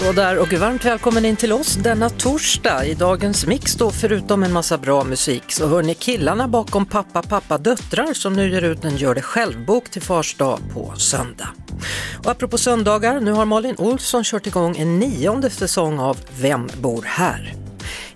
[0.00, 2.86] Hallå där och varmt välkommen in till oss denna torsdag.
[2.86, 7.22] I dagens mix då, förutom en massa bra musik, så hör ni killarna bakom Pappa
[7.22, 11.48] Pappa Döttrar som nu ger ut en Gör det själv-bok till Fars dag på söndag.
[12.24, 17.02] Och apropå söndagar, nu har Malin Olsson kört igång en nionde säsong av Vem bor
[17.06, 17.54] här?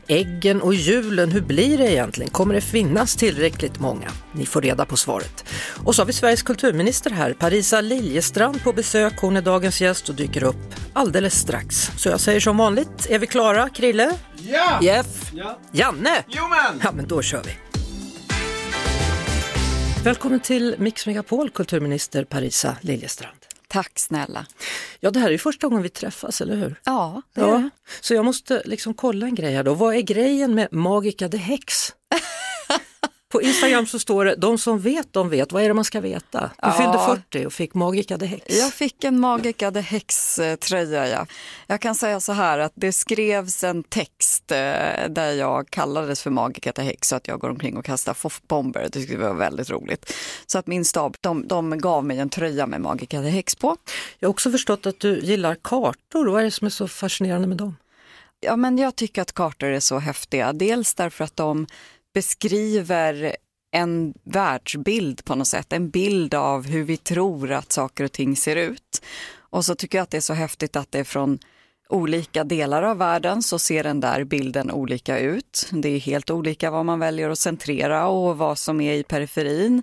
[0.08, 2.30] Äggen och julen, hur blir det egentligen?
[2.30, 4.10] Kommer det finnas tillräckligt många?
[4.32, 5.44] Ni får reda på svaret.
[5.84, 9.12] Och så har vi Sveriges kulturminister här, Parisa Liljestrand på besök.
[9.20, 11.90] Hon är dagens gäst och dyker upp alldeles strax.
[11.96, 13.68] Så jag säger som vanligt, är vi klara?
[13.68, 14.12] Krille?
[14.36, 14.78] Ja!
[14.82, 15.32] Jeff?
[15.34, 15.58] Ja.
[15.72, 16.24] Janne?
[16.28, 16.80] Jo men!
[16.82, 17.50] Ja, men då kör vi.
[20.04, 23.36] Välkommen till Mix Megapol, kulturminister Parisa Liljestrand.
[23.74, 24.46] Tack snälla.
[25.00, 26.80] Ja, det här är ju första gången vi träffas, eller hur?
[26.84, 27.70] Ja, det är Ja, det.
[28.00, 29.74] så jag måste liksom kolla en grej här då.
[29.74, 31.92] Vad är grejen med Magica the Hex?
[33.34, 35.52] På Instagram så står det, de som vet, de vet.
[35.52, 36.40] Vad är det man ska veta?
[36.40, 36.72] Du Ja.
[36.72, 36.98] fyllde
[37.32, 38.44] 40 och fick Magica the Hex.
[38.58, 41.08] Jag fick en Magica the Hex-tröja.
[41.08, 41.26] Ja.
[41.66, 44.56] Jag kan säga så här att det skrevs en text eh,
[45.08, 48.82] där jag kallades för Magica the Hex så att jag går omkring och kastar foffbomber.
[48.82, 50.12] Det tyckte jag var väldigt roligt.
[50.46, 53.76] Så att min stab, de, de gav mig en tröja med Magica the Hex på.
[54.18, 56.26] Jag har också förstått att du gillar kartor.
[56.26, 57.76] Vad är det som är så fascinerande med dem?
[58.40, 60.52] Ja, men jag tycker att kartor är så häftiga.
[60.52, 61.66] Dels därför att de
[62.14, 63.36] beskriver
[63.72, 68.36] en världsbild på något sätt, en bild av hur vi tror att saker och ting
[68.36, 69.02] ser ut.
[69.36, 71.38] Och så tycker jag att det är så häftigt att det är från
[71.88, 75.68] olika delar av världen så ser den där bilden olika ut.
[75.70, 79.82] Det är helt olika vad man väljer att centrera och vad som är i periferin.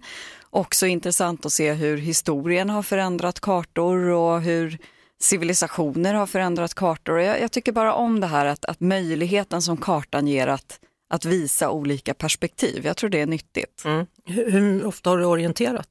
[0.49, 4.77] Också intressant att se hur historien har förändrat kartor och hur
[5.19, 7.19] civilisationer har förändrat kartor.
[7.19, 10.79] Jag, jag tycker bara om det här att, att möjligheten som kartan ger att,
[11.11, 12.85] att visa olika perspektiv.
[12.85, 13.81] Jag tror det är nyttigt.
[13.85, 14.05] Mm.
[14.25, 15.87] Hur, hur ofta har du orienterat?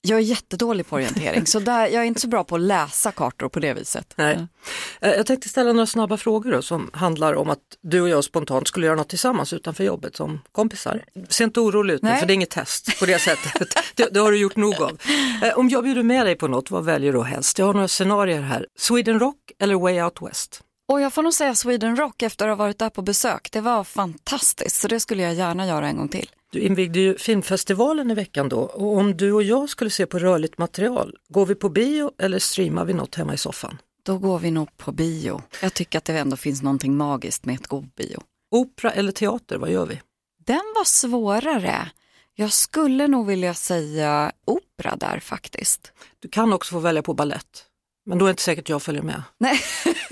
[0.00, 3.12] Jag är jättedålig på orientering så där, jag är inte så bra på att läsa
[3.12, 4.14] kartor på det viset.
[4.16, 4.46] Nej.
[5.00, 8.24] Eh, Jag tänkte ställa några snabba frågor då, som handlar om att du och jag
[8.24, 11.04] spontant skulle göra något tillsammans utanför jobbet som kompisar.
[11.28, 12.20] Se inte orolig ut nu, Nej.
[12.20, 13.68] för det är inget test på det sättet.
[13.94, 14.98] det, det har du gjort nog av.
[15.42, 17.58] Eh, Om jag bjuder med dig på något, vad väljer du helst?
[17.58, 18.66] Jag har några scenarier här.
[18.78, 20.62] Sweden Rock eller Way Out West?
[20.88, 23.48] Och jag får nog säga Sweden Rock efter att ha varit där på besök.
[23.52, 26.30] Det var fantastiskt så det skulle jag gärna göra en gång till.
[26.52, 30.18] Du invigde ju filmfestivalen i veckan då och om du och jag skulle se på
[30.18, 33.78] rörligt material, går vi på bio eller streamar vi något hemma i soffan?
[34.02, 35.42] Då går vi nog på bio.
[35.62, 38.22] Jag tycker att det ändå finns någonting magiskt med ett god bio.
[38.50, 40.00] Opera eller teater, vad gör vi?
[40.46, 41.90] Den var svårare.
[42.34, 45.92] Jag skulle nog vilja säga opera där faktiskt.
[46.18, 47.65] Du kan också få välja på ballett,
[48.06, 49.22] men då är det inte säkert jag följer med.
[49.38, 49.60] Nej.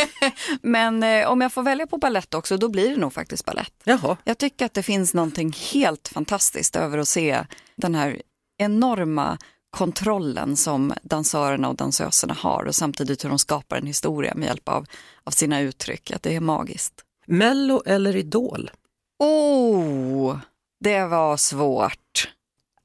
[0.62, 3.72] Men eh, om jag får välja på ballett också, då blir det nog faktiskt ballett.
[3.84, 7.46] Jaha, Jag tycker att det finns någonting helt fantastiskt över att se
[7.76, 8.22] den här
[8.58, 9.38] enorma
[9.70, 14.68] kontrollen som dansörerna och dansöserna har och samtidigt hur de skapar en historia med hjälp
[14.68, 14.86] av,
[15.24, 16.10] av sina uttryck.
[16.10, 16.94] Att det är magiskt.
[17.26, 18.70] Mello eller Idol?
[19.18, 20.38] Oh,
[20.80, 21.98] det var svårt.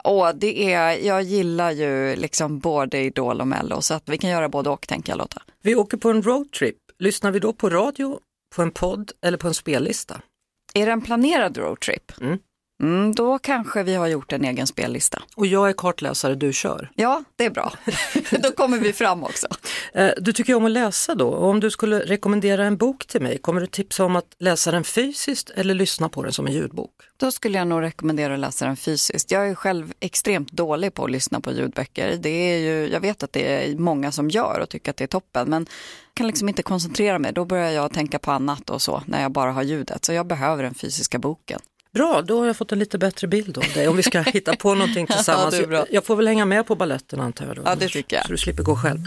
[0.04, 4.30] Åh, det är, jag gillar ju liksom både Idol och Mello så att vi kan
[4.30, 5.42] göra både och tänker jag Lotta.
[5.62, 6.78] Vi åker på en roadtrip.
[7.00, 8.20] Lyssnar vi då på radio,
[8.56, 10.22] på en podd eller på en spellista?
[10.74, 12.12] Är det en planerad roadtrip?
[12.22, 12.38] Mm.
[12.82, 15.22] Mm, då kanske vi har gjort en egen spellista.
[15.36, 16.92] Och jag är kartläsare, du kör.
[16.96, 17.74] Ja, det är bra.
[18.44, 19.48] då kommer vi fram också.
[19.94, 23.22] Eh, Du tycker om att läsa då och om du skulle rekommendera en bok till
[23.22, 26.54] mig, kommer du tipsa om att läsa den fysiskt eller lyssna på den som en
[26.54, 26.92] ljudbok?
[27.18, 29.32] Då skulle jag nog rekommendera att läsa den fysiskt.
[29.32, 32.18] Jag är själv extremt dålig på att lyssna på ljudböcker.
[32.18, 35.04] Det är ju, jag vet att det är många som gör och tycker att det
[35.04, 35.66] är toppen men
[36.14, 37.34] kan liksom inte koncentrera mig.
[37.34, 40.06] Då börjar jag tänka på annat och så när jag bara har ljudet.
[40.06, 41.60] Så jag behöver den fysiska boken.
[41.94, 44.56] Bra, då har jag fått en lite bättre bild av dig om vi ska hitta
[44.56, 45.68] på någonting tillsammans.
[45.68, 45.86] bra.
[45.92, 47.56] Jag- får väl hänga med på balletten antar jag.
[47.56, 48.26] Då, Ja, det tycker jag.
[48.26, 49.00] Så du slipper gå själv.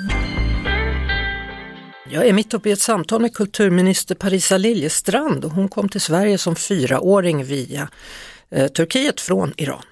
[2.10, 6.00] Jag är mitt uppe i ett samtal med kulturminister Parisa Liljestrand och hon kom till
[6.00, 7.88] Sverige som fyraåring via
[8.50, 9.82] eh, Turkiet från Iran.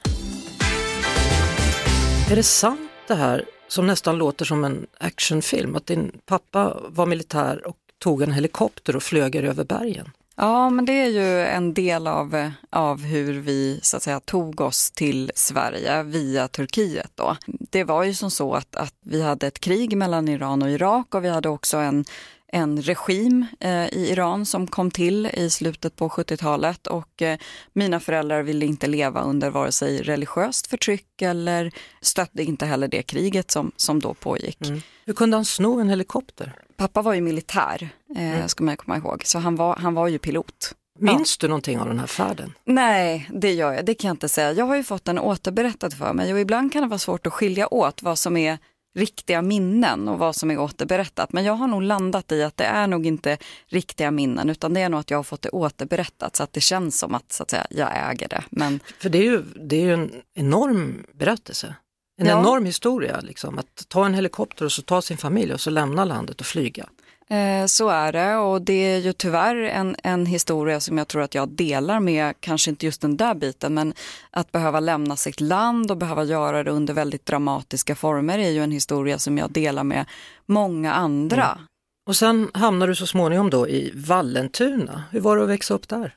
[2.31, 7.07] Är det sant det här som nästan låter som en actionfilm, att din pappa var
[7.07, 10.11] militär och tog en helikopter och flög er över bergen?
[10.43, 14.61] Ja, men det är ju en del av, av hur vi så att säga, tog
[14.61, 17.11] oss till Sverige via Turkiet.
[17.15, 17.37] Då.
[17.47, 21.15] Det var ju som så att, att vi hade ett krig mellan Iran och Irak
[21.15, 22.05] och vi hade också en
[22.53, 27.39] en regim eh, i Iran som kom till i slutet på 70-talet och eh,
[27.73, 33.03] mina föräldrar ville inte leva under vare sig religiöst förtryck eller stödde inte heller det
[33.03, 34.69] kriget som, som då pågick.
[34.69, 34.83] Mm.
[35.05, 36.53] Hur kunde han sno en helikopter?
[36.77, 38.49] Pappa var ju militär, eh, mm.
[38.49, 40.75] ska man komma ihåg, så han var, han var ju pilot.
[40.99, 41.47] Minns ja.
[41.47, 42.53] du någonting av den här färden?
[42.65, 43.87] Nej, det gör jag.
[43.87, 44.53] Det kan jag inte säga.
[44.53, 47.33] Jag har ju fått den återberättad för mig och ibland kan det vara svårt att
[47.33, 48.59] skilja åt vad som är
[48.95, 51.33] riktiga minnen och vad som är återberättat.
[51.33, 54.81] Men jag har nog landat i att det är nog inte riktiga minnen utan det
[54.81, 57.43] är nog att jag har fått det återberättat så att det känns som att, så
[57.43, 58.45] att säga, jag äger det.
[58.51, 58.81] Men...
[58.99, 61.75] För det är ju, det är ju en enorm berättelse.
[62.21, 62.41] En ja.
[62.41, 63.59] enorm historia, liksom.
[63.59, 66.89] att ta en helikopter och så ta sin familj och så lämna landet och flyga.
[67.31, 71.23] Eh, så är det och det är ju tyvärr en, en historia som jag tror
[71.23, 73.95] att jag delar med, kanske inte just den där biten, men
[74.31, 78.63] att behöva lämna sitt land och behöva göra det under väldigt dramatiska former är ju
[78.63, 80.07] en historia som jag delar med
[80.47, 81.47] många andra.
[81.47, 81.65] Mm.
[82.07, 85.05] Och sen hamnar du så småningom då i Vallentuna.
[85.11, 86.15] Hur var det att växa upp där?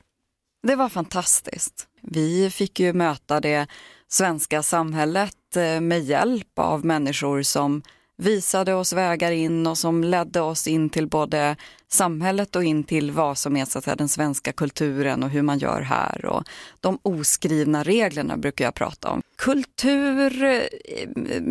[0.66, 1.86] Det var fantastiskt.
[2.02, 3.66] Vi fick ju möta det
[4.08, 7.82] svenska samhället eh, med hjälp av människor som
[8.16, 11.56] visade oss vägar in och som ledde oss in till både
[11.88, 15.42] samhället och in till vad som är så att säga, den svenska kulturen och hur
[15.42, 16.24] man gör här.
[16.26, 16.42] Och
[16.80, 19.22] de oskrivna reglerna brukar jag prata om.
[19.36, 20.60] Kultur, eh,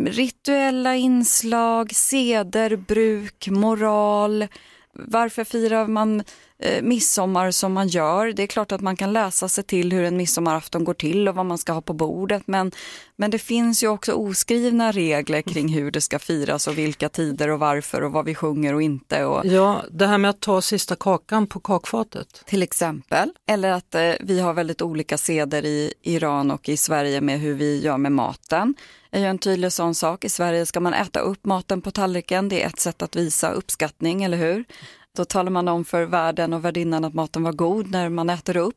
[0.06, 4.48] rituella inslag, seder, bruk, moral.
[4.94, 6.24] Varför firar man
[6.60, 8.34] eh, midsommar som man gör.
[8.34, 11.36] Det är klart att man kan läsa sig till hur en midsommarafton går till och
[11.36, 12.44] vad man ska ha på bordet.
[12.46, 12.72] Men,
[13.16, 17.50] men det finns ju också oskrivna regler kring hur det ska firas och vilka tider
[17.50, 19.26] och varför och vad vi sjunger och inte.
[19.26, 19.46] Och...
[19.46, 22.44] Ja, det här med att ta sista kakan på kakfatet.
[22.46, 23.30] Till exempel.
[23.48, 27.54] Eller att eh, vi har väldigt olika seder i Iran och i Sverige med hur
[27.54, 28.76] vi gör med maten
[29.14, 30.24] är ju en tydlig sån sak.
[30.24, 32.50] I Sverige ska man äta upp maten på tallriken.
[32.50, 34.66] Det är ett sätt att visa uppskattning, eller hur?
[35.18, 38.58] Då talar man om för värden och värdinnan att maten var god när man äter
[38.58, 38.76] upp.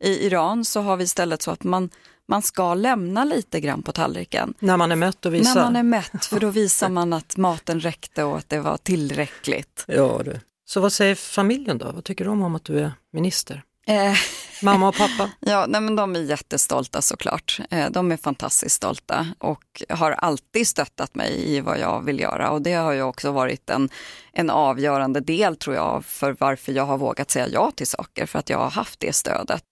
[0.00, 1.90] I Iran så har vi istället så att man,
[2.28, 4.54] man ska lämna lite grann på tallriken.
[4.58, 5.54] När man är mätt och visar?
[5.54, 8.76] När man är mätt, för då visar man att maten räckte och att det var
[8.76, 9.84] tillräckligt.
[9.88, 10.40] Ja, du.
[10.68, 11.92] Så vad säger familjen då?
[11.92, 13.62] Vad tycker de om att du är minister?
[13.88, 14.14] Eh.
[14.62, 15.30] Mamma och pappa?
[15.40, 17.60] ja, nej, men de är jättestolta såklart.
[17.70, 22.50] Eh, de är fantastiskt stolta och har alltid stöttat mig i vad jag vill göra
[22.50, 23.88] och det har ju också varit en,
[24.32, 28.38] en avgörande del tror jag för varför jag har vågat säga ja till saker, för
[28.38, 29.62] att jag har haft det stödet.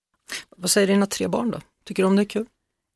[0.57, 1.61] Vad säger dina tre barn då?
[1.85, 2.47] Tycker de det är kul?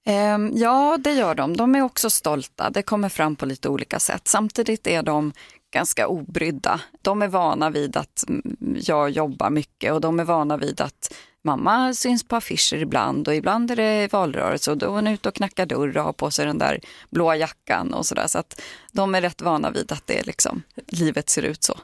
[0.06, 1.56] Ehm, ja, det gör de.
[1.56, 2.70] De är också stolta.
[2.70, 4.28] Det kommer fram på lite olika sätt.
[4.28, 5.32] Samtidigt är de
[5.70, 6.80] ganska obrydda.
[7.02, 11.14] De är vana vid att mm, jag jobbar mycket och de är vana vid att
[11.44, 15.28] mamma syns på affischer ibland och ibland är det valrörelse och då är hon ute
[15.28, 16.80] och knackar dörr och har på sig den där
[17.10, 18.26] blåa jackan och sådär.
[18.26, 18.60] Så att
[18.92, 21.78] de är rätt vana vid att det liksom, livet ser ut så.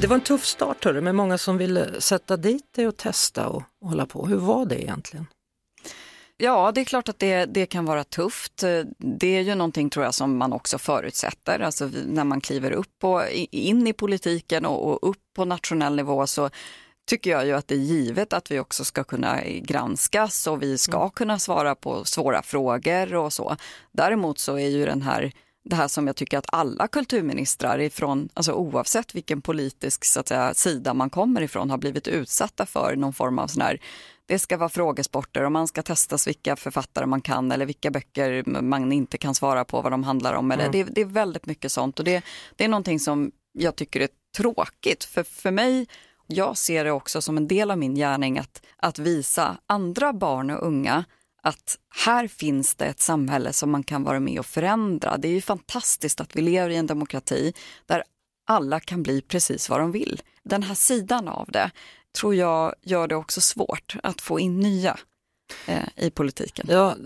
[0.00, 3.48] Det var en tuff start hörru, med många som ville sätta dit dig och testa
[3.48, 4.26] och, och hålla på.
[4.26, 5.26] Hur var det egentligen?
[6.36, 8.64] Ja, det är klart att det, det kan vara tufft.
[8.98, 11.60] Det är ju någonting tror jag som man också förutsätter.
[11.60, 16.26] Alltså när man kliver upp och in i politiken och, och upp på nationell nivå
[16.26, 16.50] så
[17.06, 20.78] tycker jag ju att det är givet att vi också ska kunna granskas och vi
[20.78, 21.10] ska mm.
[21.10, 23.56] kunna svara på svåra frågor och så.
[23.92, 25.32] Däremot så är ju den här
[25.64, 30.28] det här som jag tycker att alla kulturministrar ifrån, alltså oavsett vilken politisk så att
[30.28, 33.80] säga, sida man kommer ifrån, har blivit utsatta för någon form av sån här
[34.26, 38.44] det ska vara frågesporter och man ska testas vilka författare man kan eller vilka böcker
[38.62, 40.50] man inte kan svara på vad de handlar om.
[40.50, 40.72] Eller mm.
[40.72, 42.24] det, det, är väldigt mycket sånt och det,
[42.56, 45.04] det är någonting som jag tycker är tråkigt.
[45.04, 45.86] För, för mig,
[46.26, 50.50] jag ser det också som en del av min gärning att, att visa andra barn
[50.50, 51.04] och unga
[51.42, 55.16] att här finns det ett samhälle som man kan vara med och förändra.
[55.16, 57.52] Det är ju fantastiskt att vi lever i en demokrati
[57.86, 58.04] där
[58.46, 60.22] alla kan bli precis vad de vill.
[60.42, 61.70] Den här sidan av det
[62.14, 64.98] tror jag gör det också svårt att få in nya
[65.66, 66.66] eh, i politiken.
[66.70, 66.96] Ja,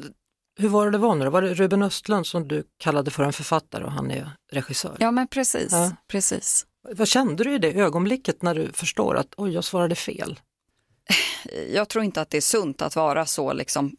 [0.58, 3.32] hur var det det var nu Var det Ruben Östlund som du kallade för en
[3.32, 4.96] författare och han är regissör?
[5.00, 5.92] Ja men precis, ja.
[6.08, 6.66] precis.
[6.90, 10.40] Vad kände du i det ögonblicket när du förstår att oj, jag svarade fel?
[11.72, 13.96] Jag tror inte att det är sunt att vara så liksom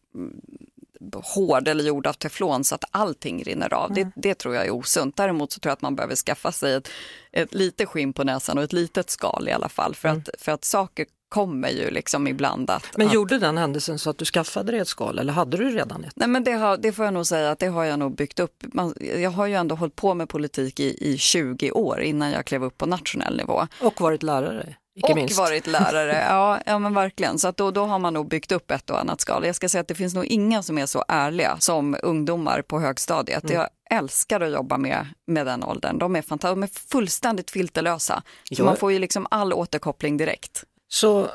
[1.13, 3.91] hård eller gjord av teflon så att allting rinner av.
[3.91, 4.12] Mm.
[4.15, 5.15] Det, det, tror jag är osunt.
[5.15, 6.89] Däremot så tror jag att man behöver skaffa sig ett,
[7.32, 9.96] ett litet skinn på näsan och ett litet skal i alla fall.
[9.96, 10.22] För, mm.
[10.22, 12.98] att, för att saker kommer ju liksom ibland att...
[12.98, 13.13] Men att...
[13.13, 16.13] gjorde den händelsen så att du skaffade dig ett skal eller hade du redan ett?
[16.15, 18.39] Nej men det, har, det får jag nog säga att det har jag nog byggt
[18.39, 18.63] upp.
[18.74, 22.46] Man, jag har ju ändå hållit på med politik i, i 20 år innan jag
[22.46, 23.68] klev upp på nationell nivå.
[23.82, 24.75] Och varit lärare?
[25.03, 25.38] Och minst.
[25.38, 26.25] varit lärare.
[26.29, 27.39] Ja, ja men verkligen.
[27.39, 29.46] Så att då, då har man nog byggt upp ett och annat skal.
[29.46, 32.79] Jag ska säga att det finns nog inga som är så ärliga som ungdomar på
[32.79, 33.44] högstadiet.
[33.44, 33.56] Mm.
[33.56, 35.98] Jag älskar att jobba med, med den åldern.
[36.00, 38.24] De är, fanta- de är fullständigt filterlösa.
[38.58, 40.63] Så man får ju liksom all återkoppling direkt.
[40.88, 41.27] Så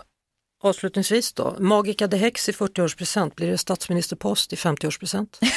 [0.64, 5.38] avslutningsvis då, Magica de Hex i 40-årspresent, blir det statsministerpost i 50-årspresent?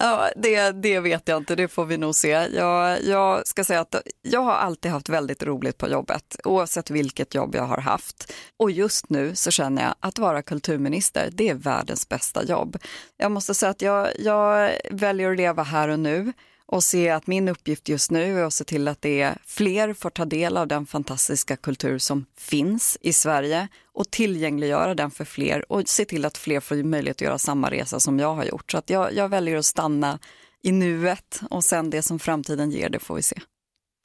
[0.00, 2.28] Ja, det, det vet jag inte, det får vi nog se.
[2.54, 7.34] Jag, jag ska säga att jag har alltid haft väldigt roligt på jobbet, oavsett vilket
[7.34, 8.32] jobb jag har haft.
[8.56, 12.76] Och just nu så känner jag att vara kulturminister, det är världens bästa jobb.
[13.16, 16.32] Jag måste säga att jag, jag väljer att leva här och nu
[16.68, 19.94] och se att min uppgift just nu är att se till att det är fler
[19.94, 25.24] får ta del av den fantastiska kultur som finns i Sverige och tillgängliggöra den för
[25.24, 28.44] fler och se till att fler får möjlighet att göra samma resa som jag har
[28.44, 28.70] gjort.
[28.70, 30.18] Så att jag, jag väljer att stanna
[30.62, 33.40] i nuet och sen det som framtiden ger, det får vi se.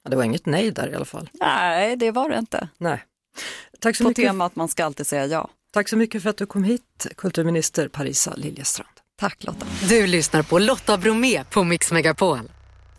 [0.03, 1.29] Ja, det var inget nej där i alla fall.
[1.33, 2.69] Nej, det var det inte.
[2.77, 3.03] Nej.
[3.79, 5.49] Tack så, På mycket, temat man ska alltid säga ja.
[5.73, 8.89] tack så mycket för att du kom hit, kulturminister Parisa Liljestrand.
[9.19, 9.65] Tack Lotta.
[9.89, 12.39] Du lyssnar på Lotta Bromé på Mix Megapol.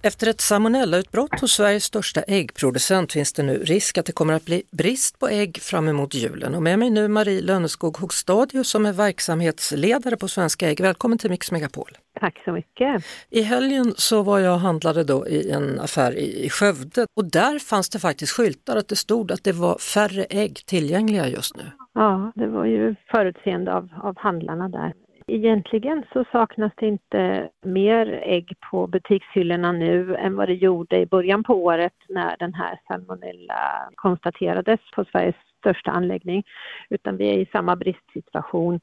[0.07, 4.45] Efter ett salmonellautbrott hos Sveriges största äggproducent finns det nu risk att det kommer att
[4.45, 6.55] bli brist på ägg fram emot julen.
[6.55, 10.81] Och med mig nu Marie Lönneskog Hogstadius som är verksamhetsledare på Svenska Ägg.
[10.81, 11.91] Välkommen till Mix Megapol.
[12.21, 13.05] Tack så mycket.
[13.31, 17.59] I helgen så var jag och handlade då i en affär i Skövde och där
[17.59, 21.65] fanns det faktiskt skyltar att det stod att det var färre ägg tillgängliga just nu.
[21.95, 24.93] Ja, det var ju förutseende av, av handlarna där.
[25.26, 31.07] Egentligen så saknas det inte mer ägg på butikshyllorna nu än vad det gjorde i
[31.07, 36.45] början på året när den här salmonella konstaterades på Sveriges största anläggning,
[36.90, 38.81] utan vi är i samma bristsituation.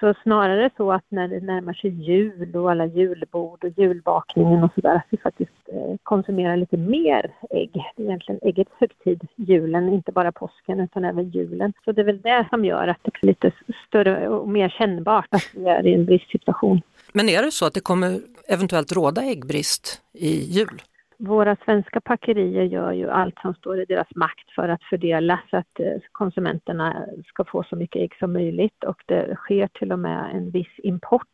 [0.00, 4.70] Så snarare så att när det närmar sig jul och alla julbord och julbakningen och
[4.74, 7.70] sådär, att vi faktiskt eh, konsumerar lite mer ägg.
[7.96, 11.72] Det är egentligen äggets högtid, julen, inte bara påsken utan även julen.
[11.84, 13.52] Så det är väl det som gör att det blir lite
[13.88, 16.82] större och mer kännbart att vi är i en bristsituation.
[17.12, 20.82] Men är det så att det kommer eventuellt råda äggbrist i jul?
[21.22, 25.56] Våra svenska packerier gör ju allt som står i deras makt för att fördela så
[25.56, 29.98] att eh, konsumenterna ska få så mycket ägg som möjligt och det sker till och
[29.98, 31.26] med en viss import.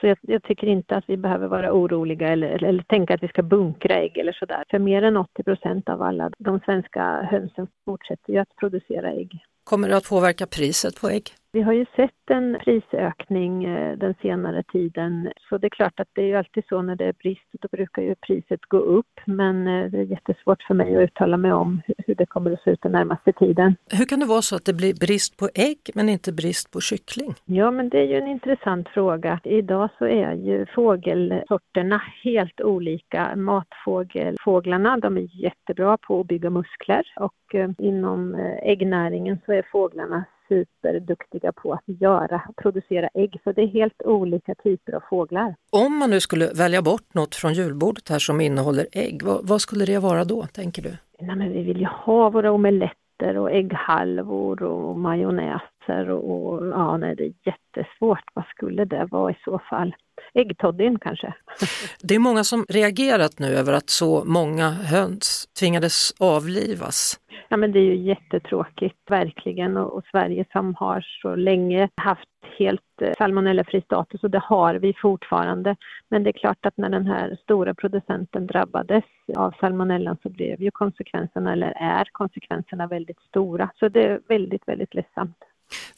[0.00, 3.22] Så jag, jag tycker inte att vi behöver vara oroliga eller, eller, eller tänka att
[3.22, 4.64] vi ska bunkra ägg eller sådär.
[4.70, 9.38] För mer än 80 procent av alla de svenska hönsen fortsätter ju att producera ägg.
[9.64, 11.24] Kommer det att påverka priset på ägg?
[11.54, 16.08] Vi har ju sett en prisökning eh, den senare tiden, så det är klart att
[16.12, 19.20] det är ju alltid så när det är brist, då brukar ju priset gå upp,
[19.24, 22.52] men eh, det är jättesvårt för mig att uttala mig om hu- hur det kommer
[22.52, 23.76] att se ut den närmaste tiden.
[23.90, 26.80] Hur kan det vara så att det blir brist på ägg men inte brist på
[26.80, 27.34] kyckling?
[27.44, 29.40] Ja, men det är ju en intressant fråga.
[29.44, 33.36] Idag så är ju fågelsorterna helt olika.
[33.36, 40.24] Matfågelfåglarna, de är jättebra på att bygga muskler och eh, inom äggnäringen så är fåglarna
[40.52, 43.40] superduktiga på att göra producera ägg.
[43.44, 45.54] Så det är helt olika typer av fåglar.
[45.70, 49.60] Om man nu skulle välja bort något från julbordet här som innehåller ägg, vad, vad
[49.60, 50.96] skulle det vara då, tänker du?
[51.20, 56.96] Nej, men vi vill ju ha våra omeletter och ägghalvor och majonnäser och, och ja,
[56.96, 58.24] nej, det är jättesvårt.
[58.34, 59.94] Vad skulle det vara i så fall?
[60.34, 61.34] Äggtoddyn kanske?
[62.02, 67.20] Det är många som reagerat nu över att så många höns tvingades avlivas.
[67.48, 69.76] Ja, men det är ju jättetråkigt, verkligen.
[69.76, 74.74] Och, och Sverige som har så länge haft helt eh, salmonellafri status och det har
[74.74, 75.76] vi fortfarande.
[76.08, 79.04] Men det är klart att när den här stora producenten drabbades
[79.36, 83.70] av salmonellan så blev ju konsekvenserna, eller är konsekvenserna väldigt stora.
[83.78, 85.36] Så det är väldigt, väldigt ledsamt.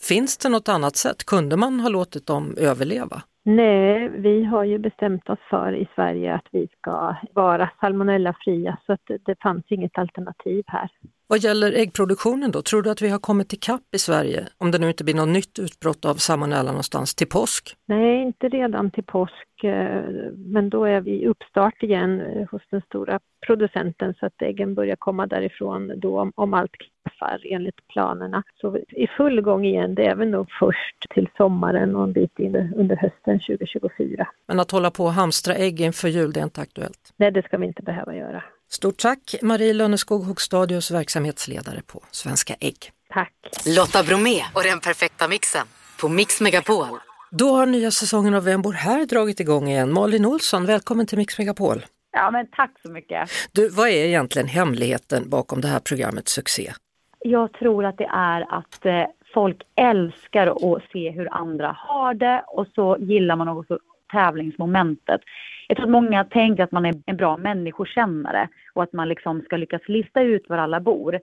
[0.09, 1.25] Finns det något annat sätt?
[1.25, 3.23] Kunde man ha låtit dem överleva?
[3.47, 8.93] Nej, vi har ju bestämt oss för i Sverige att vi ska vara salmonellafria så
[8.93, 10.91] att det, det fanns inget alternativ här.
[11.27, 14.71] Vad gäller äggproduktionen då, tror du att vi har kommit till kapp i Sverige, om
[14.71, 17.77] det nu inte blir något nytt utbrott av salmonella någonstans, till påsk?
[17.87, 20.03] Nej, inte redan till påsk, eh,
[20.37, 24.97] men då är vi uppstart igen eh, hos den stora producenten så att äggen börjar
[24.97, 28.43] komma därifrån då om, om allt klaffar enligt planerna.
[28.61, 32.05] Så vi är i full gång igen, det är väl nog först till sommaren och
[32.05, 34.29] en bit in under hösten 2024.
[34.49, 37.13] Men att hålla på och hamstra ägg inför jul, det är inte aktuellt.
[37.17, 38.43] Nej, det ska vi inte behöva göra.
[38.77, 42.77] Stort tack Marie Lönneskog Hogstadius, verksamhetsledare på Svenska Ägg.
[43.09, 43.33] Tack!
[43.77, 45.67] Lotta Bromé och den perfekta mixen
[46.01, 46.87] på Mix Megapol.
[47.31, 49.93] Då har nya säsongen av Vem bor här dragit igång igen.
[49.93, 51.85] Malin Olsson, välkommen till Mix Megapol.
[52.13, 53.31] Ja, men tack så mycket.
[53.53, 56.73] Du, vad är egentligen hemligheten bakom det här programmets succé?
[57.19, 59.05] Jag tror att det är att eh,
[59.35, 63.79] folk älskar att se hur andra har det och så gillar man också
[64.13, 65.21] tävlingsmomentet.
[65.69, 69.43] Jag tror att många tänker att man är en bra människokännare och att man liksom
[69.43, 71.21] ska lyckas lista ut var alla bor.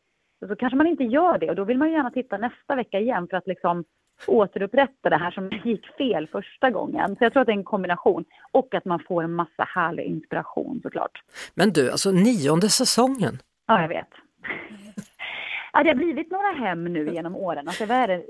[0.47, 2.99] så kanske man inte gör det och då vill man ju gärna titta nästa vecka
[2.99, 3.83] igen för att liksom
[4.27, 7.15] återupprätta det här som gick fel första gången.
[7.15, 10.05] Så jag tror att det är en kombination och att man får en massa härlig
[10.05, 11.21] inspiration såklart.
[11.55, 13.39] Men du, alltså nionde säsongen.
[13.67, 14.09] Ja, jag vet.
[15.73, 17.67] Ja, det har blivit några hem nu genom åren.
[17.67, 18.23] Alltså, vad är det?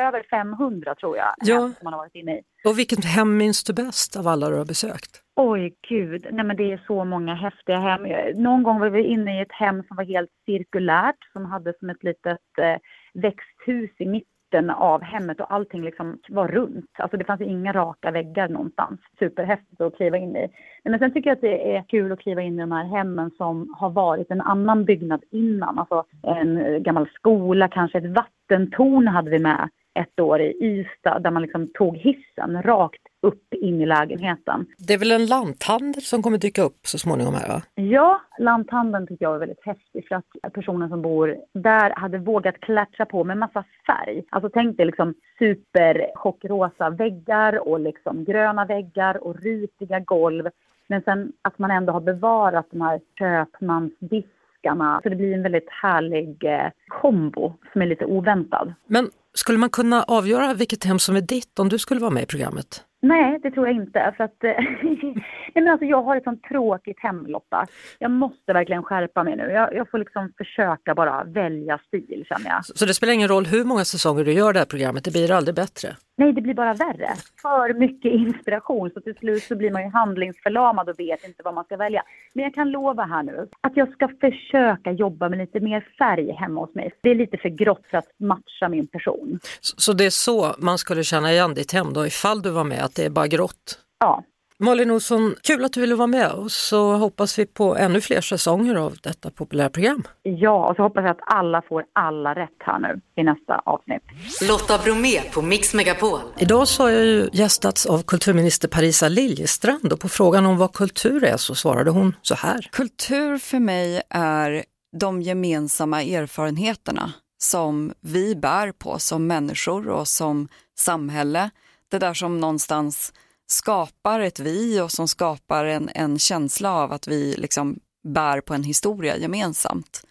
[0.00, 1.54] Över 500 tror jag Ja.
[1.60, 2.42] hem som man har varit inne i.
[2.64, 5.22] Och vilket hem minns du bäst av alla du har besökt?
[5.36, 6.26] Oj, gud.
[6.32, 8.02] Nej, men det är så många häftiga hem.
[8.42, 11.90] Någon gång var vi inne i ett hem som var helt cirkulärt, som hade som
[11.90, 12.76] ett litet eh,
[13.14, 14.30] växthus i mitten
[14.76, 16.90] av hemmet och allting liksom var runt.
[16.98, 19.00] Alltså det fanns inga raka väggar någonstans.
[19.18, 20.48] Superhäftigt att kliva in i.
[20.84, 23.30] Men sen tycker jag att det är kul att kliva in i de här hemmen
[23.36, 25.78] som har varit en annan byggnad innan.
[25.78, 31.30] Alltså en gammal skola, kanske ett vattentorn hade vi med ett år i Ystad där
[31.30, 34.66] man liksom tog hissen rakt upp in i lägenheten.
[34.78, 37.62] Det är väl en lanthandel som kommer dyka upp så småningom här va?
[37.74, 42.60] Ja, lanthandeln tycker jag är väldigt häftig för att personen som bor där hade vågat
[42.60, 44.24] klättra på med massa färg.
[44.30, 50.48] Alltså tänk dig liksom superchockrosa väggar och liksom gröna väggar och ritiga golv.
[50.88, 55.00] Men sen att man ändå har bevarat de här köpmansdiskarna.
[55.02, 58.74] Så det blir en väldigt härlig eh, kombo som är lite oväntad.
[58.86, 62.22] Men skulle man kunna avgöra vilket hem som är ditt om du skulle vara med
[62.22, 62.84] i programmet?
[63.02, 64.14] Nej, det tror jag inte.
[64.16, 64.50] För att, eh,
[64.82, 67.66] nej, men alltså, jag har ett sånt tråkigt hem, Lotta.
[67.98, 69.50] Jag måste verkligen skärpa mig nu.
[69.50, 72.64] Jag, jag får liksom försöka bara välja stil, känner jag.
[72.64, 75.32] Så det spelar ingen roll hur många säsonger du gör det här programmet, det blir
[75.32, 75.96] aldrig bättre.
[76.16, 77.14] Nej, det blir bara värre.
[77.42, 81.54] För mycket inspiration, så till slut så blir man ju handlingsförlamad och vet inte vad
[81.54, 82.02] man ska välja.
[82.32, 86.32] Men jag kan lova här nu att jag ska försöka jobba med lite mer färg
[86.32, 86.92] hemma hos mig.
[87.02, 89.40] Det är lite för grått för att matcha min person.
[89.60, 92.64] Så, så det är så man skulle känna igen ditt hem då, ifall du var
[92.64, 93.78] med, att det är bara grått?
[94.00, 94.24] Ja,
[94.62, 98.20] Malin Olsson, kul att du ville vara med och så hoppas vi på ännu fler
[98.20, 100.02] säsonger av detta populära program.
[100.22, 104.02] ja och så hoppas jag att alla får alla rätt här nu i nästa avsnitt.
[104.48, 106.20] Lotta Bromé på Mix Megapol.
[106.38, 110.72] Idag så har jag ju gästats av kulturminister Parisa Liljestrand och på frågan om vad
[110.72, 112.68] kultur är så svarade hon så här.
[112.72, 114.64] Kultur för mig är
[114.96, 121.50] de gemensamma erfarenheterna som vi bär på som människor och som samhälle.
[121.90, 123.12] Det där som någonstans
[123.50, 128.54] skapar ett vi och som skapar en, en känsla av att vi liksom bär på
[128.54, 130.02] en historia gemensamt.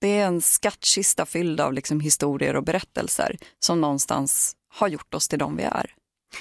[0.00, 5.28] Det är en skattkista fylld av liksom historier och berättelser som någonstans har gjort oss
[5.28, 5.94] till de vi är.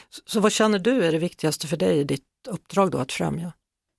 [0.10, 3.12] Så, så vad känner du är det viktigaste för dig i ditt uppdrag då att
[3.12, 3.54] främja?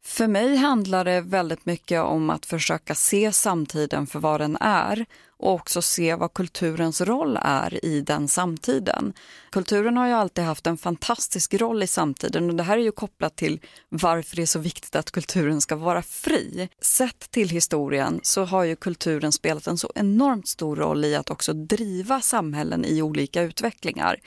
[0.05, 5.07] För mig handlar det väldigt mycket om att försöka se samtiden för vad den är
[5.45, 9.13] och också se vad kulturens roll är i den samtiden.
[9.51, 12.93] Kulturen har ju alltid haft en fantastisk roll i samtiden och det här är ju
[12.93, 16.69] kopplat till varför det är så viktigt att kulturen ska vara fri.
[16.81, 21.31] Sett till historien så har ju kulturen spelat en så enormt stor roll i att
[21.31, 24.21] också driva samhällen i olika utvecklingar.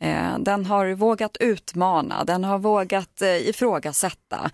[0.00, 4.50] Eh, den har vågat utmana, den har vågat eh, ifrågasätta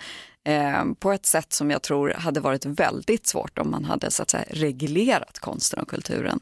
[0.46, 4.22] eh, på ett sätt som jag tror hade varit väldigt svårt om man hade så
[4.22, 6.40] att säga, reglerat konsten och kulturen.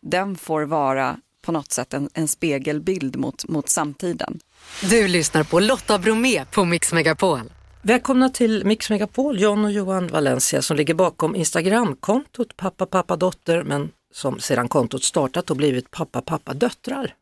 [0.00, 4.40] Den får vara på något sätt en, en spegelbild mot, mot samtiden.
[4.90, 7.40] Du lyssnar på Lotta Bromé på Mix Megapol.
[7.82, 13.62] Välkomna till Mix Megapol, John och Johan Valencia som ligger bakom Instagramkontot pappa pappa dotter
[13.62, 17.14] men som sedan kontot startat och blivit pappa pappa döttrar.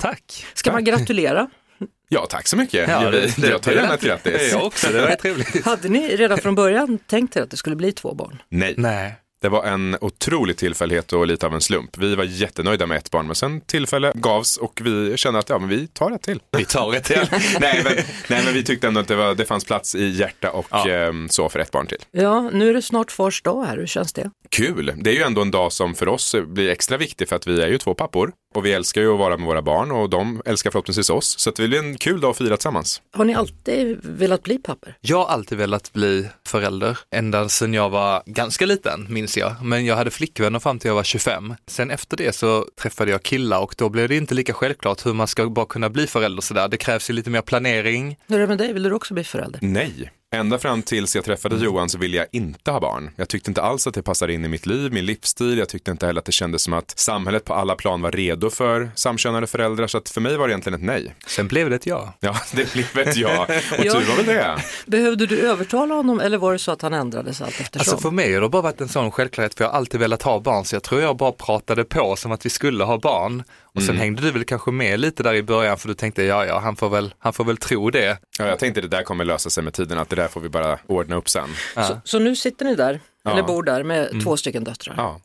[0.00, 0.46] Tack.
[0.54, 1.50] Ska man gratulera?
[2.12, 2.88] Ja, tack så mycket.
[2.88, 4.52] Ja, jag, det- det- jag tar gärna det- ett grattis.
[4.52, 5.64] Jag också, det var trevligt.
[5.64, 8.42] Hade ni redan från början tänkt er att det skulle bli två barn?
[8.48, 8.74] Nej.
[8.76, 9.14] Nej.
[9.42, 11.98] Det var en otrolig tillfällighet och lite av en slump.
[11.98, 15.58] Vi var jättenöjda med ett barn, men sen tillfälle gavs och vi kände att ja,
[15.58, 16.40] men vi tar ett till.
[16.56, 17.26] Vi tar ett till.
[17.60, 17.92] nej, men,
[18.28, 20.88] nej, men vi tyckte ändå att det, var, det fanns plats i hjärta och Ja.
[20.88, 21.98] ehm, så för ett barn till.
[22.10, 24.30] Ja, nu är det snart fars dag här, hur känns det?
[24.50, 24.92] Kul!
[24.96, 27.62] Det är ju ändå en dag som för oss blir extra viktig för att vi
[27.62, 30.42] är ju två pappor och vi älskar ju att vara med våra barn och de
[30.44, 31.38] älskar förhoppningsvis oss.
[31.38, 33.02] Så det blir en kul dag att fira tillsammans.
[33.12, 34.94] Har ni alltid velat bli pappor?
[35.00, 39.52] Jag har alltid velat bli förälder, ända sedan jag var ganska liten minns jag.
[39.62, 41.54] Men jag hade flickvänner fram till jag var 25.
[41.66, 45.14] Sen efter det så träffade jag killar och då blev det inte lika självklart hur
[45.14, 46.68] man ska bara kunna bli förälder sådär.
[46.68, 48.16] Det krävs ju lite mer planering.
[48.26, 49.58] Hur är det med dig, vill du också bli förälder?
[49.62, 50.10] Nej.
[50.34, 53.10] Ända fram tills jag träffade Johan så ville jag inte ha barn.
[53.16, 55.58] Jag tyckte inte alls att det passade in i mitt liv, min livsstil.
[55.58, 58.50] Jag tyckte inte heller att det kändes som att samhället på alla plan var redo
[58.50, 59.86] för samkönade föräldrar.
[59.86, 61.14] Så att för mig var det egentligen ett nej.
[61.26, 62.14] Sen blev det ett ja.
[62.20, 63.42] Ja, det blev ett ja.
[63.78, 63.92] Och Ja.
[63.92, 64.56] tur var väl det.
[64.86, 67.80] Behövde du övertala honom eller var det så att han ändrades allt eftersom?
[67.80, 70.22] Alltså för mig har det bara varit en sån självklarhet för jag har alltid velat
[70.22, 73.42] ha barn så jag tror jag bara pratade på som att vi skulle ha barn.
[73.74, 76.46] Och sen hängde du väl kanske med lite där i början för du tänkte ja
[76.46, 78.18] ja han får väl, han får väl tro det.
[78.38, 80.48] Ja, jag tänkte det där kommer lösa sig med tiden, att det där får vi
[80.48, 81.48] bara ordna upp sen.
[81.74, 83.30] så, så nu sitter ni där Ja.
[83.30, 84.24] eller bor där med Mm.
[84.24, 84.94] två stycken döttrar.
[84.96, 85.20] Ja.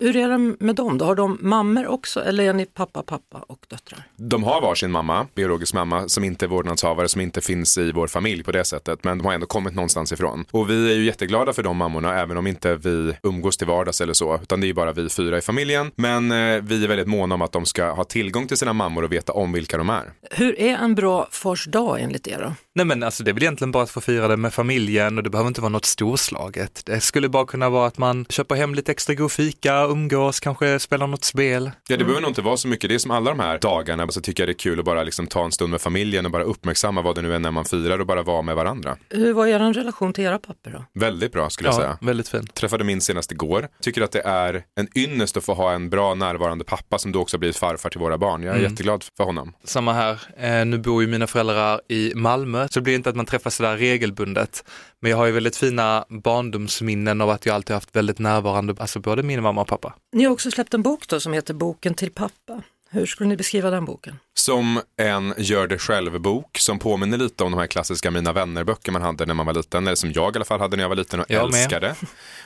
[0.00, 1.04] Hur är det med dem då?
[1.04, 4.02] Har de mammor också eller är ni pappa, pappa och döttrar?
[4.16, 8.06] De har varsin mamma, biologisk mamma, som inte är vårdnadshavare, som inte finns i vår
[8.06, 9.04] familj på det sättet.
[9.04, 10.44] Men de har ändå kommit någonstans ifrån.
[10.50, 14.00] Och vi är ju jätteglada för de mammorna, även om inte vi umgås till vardags
[14.00, 14.38] eller så.
[14.42, 15.90] Utan det är ju bara vi fyra i familjen.
[15.96, 19.04] Men eh, vi är väldigt måna om att de ska ha tillgång till sina mammor
[19.04, 20.12] och veta om vilka de är.
[20.30, 22.52] Hur är en bra fars dag enligt er då?
[22.74, 25.24] Nej men alltså det är väl egentligen bara att få fira det med familjen och
[25.24, 26.82] det behöver inte vara något storslaget.
[26.86, 30.78] Det skulle bara kunna vara att man köper hem lite extra god fika, umgås, kanske
[30.78, 31.70] spelar något spel.
[31.88, 32.88] Ja, det behöver nog inte vara så mycket.
[32.90, 35.02] Det är som alla de här dagarna, så tycker jag det är kul att bara
[35.02, 37.64] liksom ta en stund med familjen och bara uppmärksamma vad det nu är när man
[37.64, 38.96] firar och bara vara med varandra.
[39.10, 40.84] Hur var er relation till era pappor då?
[41.00, 41.98] Väldigt bra skulle jag Ja, säga.
[42.00, 42.54] väldigt fint.
[42.54, 43.68] Träffade min senast igår.
[43.82, 47.20] Tycker att det är en ynnest att få ha en bra närvarande pappa som då
[47.20, 48.42] också blivit farfar till våra barn.
[48.42, 48.70] Jag är Mm.
[48.70, 49.52] jätteglad för honom.
[49.64, 53.16] Samma här, eh, nu bor ju mina föräldrar i Malmö så det blir inte att
[53.16, 54.64] man träffas sådär regelbundet.
[55.02, 59.00] Men jag har ju väldigt fina barndomsminnen av att jag alltid haft väldigt närvarande, alltså
[59.00, 59.94] både min mamma och pappa.
[60.12, 62.62] Ni har också släppt en bok då som heter Boken till pappa.
[62.92, 64.16] Hur skulle ni beskriva den boken?
[64.34, 69.02] Som en gör det själv-bok som påminner lite om de här klassiska Mina vänner-böcker man
[69.02, 70.96] hade när man var liten, eller som jag i alla fall hade när jag var
[70.96, 71.60] liten och Jag med.
[71.60, 71.94] älskade.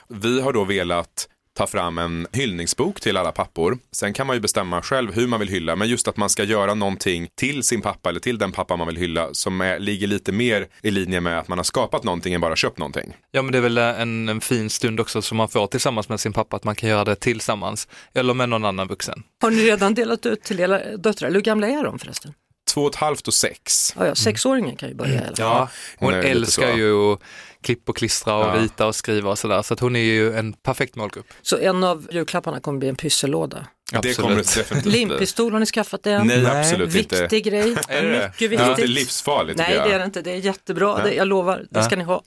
[0.08, 3.78] Vi har då velat ta fram en hyllningsbok till alla pappor.
[3.92, 6.44] Sen kan man ju bestämma själv hur man vill hylla, men just att man ska
[6.44, 10.06] göra någonting till sin pappa eller till den pappa man vill hylla som är, ligger
[10.06, 13.16] lite mer i linje med att man har skapat någonting än bara köpt någonting.
[13.30, 16.20] Ja men det är väl en, en fin stund också som man får tillsammans med
[16.20, 19.22] sin pappa, att man kan göra det tillsammans eller med någon annan vuxen.
[19.40, 21.30] Har ni redan delat ut till era döttrar?
[21.30, 22.34] Hur gamla är de förresten?
[22.74, 23.94] Två och ett halvt och sex.
[23.98, 25.34] Ja, ja, sexåringen kan ju börja i alla fall.
[25.38, 27.16] Ja, hon, Hon lite älskar ju
[27.64, 28.62] att klippa och klistra och Ja.
[28.62, 31.26] rita och skriva och sådär, så att hon är ju en perfekt målgrupp.
[31.42, 33.66] Så en av julklapparna kommer bli en pyssellåda.
[34.02, 34.92] Det kommer det definitivt.
[34.92, 36.26] Limpistol, har ni skaffat den?
[36.26, 37.20] Nej, absolut inte.
[37.22, 37.76] Viktig grej.
[37.88, 38.10] Är det?
[38.10, 38.68] Mycket Det viktigt.
[38.68, 40.22] låter livsfarligt Nej, det är det inte.
[40.22, 40.94] Det är jättebra.
[40.98, 41.04] Ja.
[41.04, 41.82] Det, jag lovar, det Ja.
[41.82, 42.22] ska ni ha.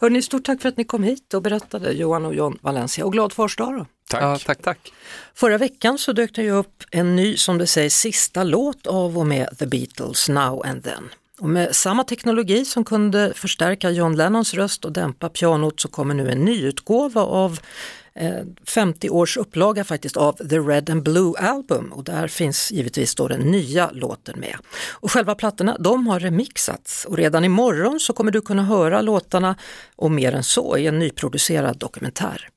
[0.00, 3.04] Hörrni, stort tack för att ni kom hit och berättade, Johan och John Valencia.
[3.04, 3.86] Och glad fars dag då.
[4.10, 4.22] Tack.
[4.22, 4.92] Ja, tack, tack.
[5.34, 9.18] Förra veckan så dök det ju upp en ny, som det sägs, sista låt av
[9.18, 11.08] och med The Beatles, Now and Then.
[11.38, 16.14] Och med samma teknologi som kunde förstärka John Lennons röst och dämpa pianot så kommer
[16.14, 17.60] nu en nyutgåva av
[18.14, 23.14] eh, 50 års upplaga faktiskt av The Red and Blue Album och där finns givetvis
[23.14, 24.56] då den nya låten med.
[24.90, 29.56] Och själva plattorna de har remixats och redan imorgon så kommer du kunna höra låtarna
[29.96, 32.48] och mer än så i en nyproducerad dokumentär.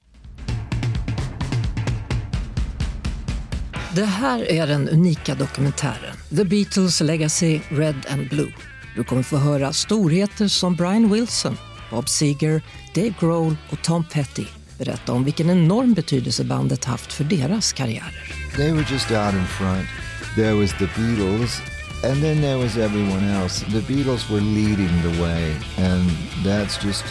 [3.96, 8.54] Det här är den unika dokumentären The Beatles Legacy Red and Blue.
[8.96, 11.58] Du kommer få höra storheter som Brian Wilson,
[11.90, 12.62] Bob Seger,
[12.96, 14.46] Dave Grohl och Tom Petty
[14.78, 18.34] berätta om vilken enorm betydelse bandet haft för deras karriärer.
[18.56, 19.88] They were just out in front.
[20.36, 21.62] There was the Beatles,
[22.04, 23.66] and then there was everyone else.
[23.66, 26.10] The Beatles were leading the way, and
[26.46, 27.06] that's just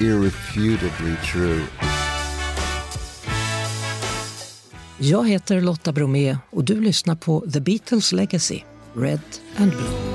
[0.00, 1.62] irrefutably true.
[4.98, 8.60] Jag heter Lotta Bromé och du lyssnar på The Beatles Legacy
[8.94, 9.20] Red
[9.56, 10.13] and Blue.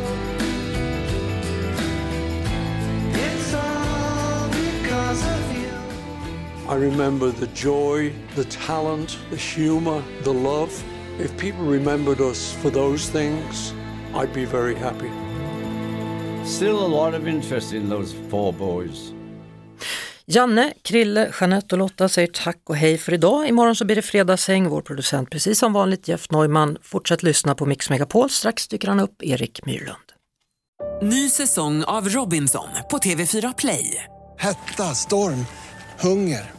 [6.69, 10.84] I remember the joy, the talent, the humor, the love.
[11.19, 13.73] If people remembered us for those things,
[14.13, 15.10] I'd be very happy.
[16.45, 19.13] Still a lot of interest in those four boys.
[20.25, 23.47] Janne, Krille, Jeanette och Lotta säger tack och hej för idag.
[23.47, 24.69] Imorgon så blir det fredagshäng.
[24.69, 26.77] Vår producent precis som vanligt Jeff Neumann.
[26.82, 28.29] Fortsätt lyssna på Mix Megapol.
[28.29, 30.12] Strax dyker han upp, Erik Myrlund.
[31.01, 34.03] Ny säsong av Robinson på TV4 Play.
[34.38, 35.45] Hetta, storm,
[35.99, 36.59] hunger.